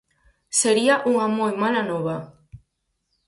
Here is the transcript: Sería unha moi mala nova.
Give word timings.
Sería 0.59 0.95
unha 1.11 1.27
moi 1.37 1.53
mala 1.61 1.81
nova. 1.91 2.17